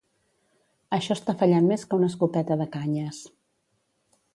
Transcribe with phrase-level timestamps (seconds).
[0.97, 3.23] Això està fallant més que una escopeta de canyes